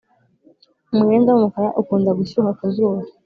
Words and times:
umwenda 0.93 1.29
wumukara 1.31 1.69
ukunda 1.81 2.11
gushyuha 2.19 2.49
kuzuba 2.59 2.99